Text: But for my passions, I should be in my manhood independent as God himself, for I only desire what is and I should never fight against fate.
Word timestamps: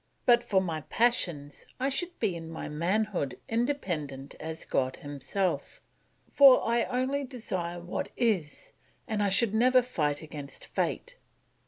But 0.25 0.41
for 0.43 0.61
my 0.61 0.81
passions, 0.89 1.67
I 1.79 1.89
should 1.89 2.17
be 2.17 2.35
in 2.35 2.49
my 2.49 2.67
manhood 2.67 3.37
independent 3.47 4.33
as 4.39 4.65
God 4.65 4.95
himself, 4.95 5.79
for 6.31 6.67
I 6.67 6.85
only 6.85 7.23
desire 7.23 7.79
what 7.79 8.09
is 8.17 8.73
and 9.07 9.21
I 9.21 9.29
should 9.29 9.53
never 9.53 9.83
fight 9.83 10.23
against 10.23 10.65
fate. 10.65 11.17